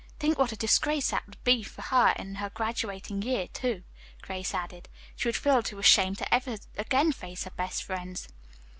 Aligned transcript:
Think 0.17 0.39
what 0.39 0.51
a 0.51 0.55
disgrace 0.55 1.11
that 1.11 1.27
would 1.27 1.43
be 1.43 1.61
for 1.61 1.83
her 1.83 2.15
in 2.17 2.33
her 2.41 2.49
graduating 2.49 3.21
year, 3.21 3.47
too," 3.47 3.83
Grace 4.23 4.51
added. 4.55 4.89
"She 5.15 5.27
would 5.27 5.35
feel 5.35 5.61
too 5.61 5.77
ashamed 5.77 6.17
to 6.17 6.33
ever 6.33 6.55
again 6.75 7.11
face 7.11 7.43
her 7.43 7.51
best 7.51 7.83
friends." 7.83 8.27